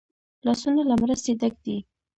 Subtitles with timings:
[0.45, 1.77] لاسونه له مرستې ډک دي